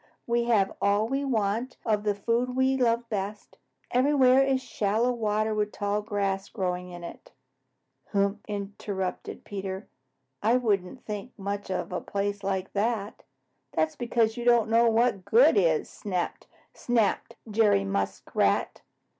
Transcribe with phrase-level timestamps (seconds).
[0.25, 3.59] We have all we want of the food we love best.
[3.91, 7.31] Everywhere is shallow water with tall grass growing in it."
[8.11, 9.87] "Huh!" interrupted Peter,
[10.41, 13.21] "I wouldn't think much of a place like that."
[13.73, 18.81] "That's because you don't know what is good," snapped Jerry Muskrat.